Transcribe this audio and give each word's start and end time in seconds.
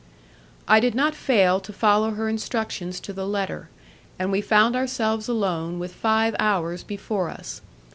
I 0.67 0.79
did 0.79 0.95
not 0.95 1.13
fail 1.13 1.59
to 1.59 1.71
follow 1.71 2.15
her 2.15 2.27
instructions 2.27 2.99
to 3.01 3.13
the 3.13 3.27
letter, 3.27 3.69
and 4.17 4.31
we 4.31 4.41
found 4.41 4.75
ourselves 4.75 5.27
alone 5.29 5.77
with 5.77 5.93
five 5.93 6.35
hours 6.39 6.83
before 6.83 7.29
us. 7.29 7.61